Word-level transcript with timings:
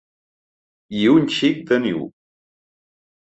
I 0.99 1.03
un 1.11 1.27
xic 1.35 1.61
de 1.73 1.79
niu. 1.83 2.01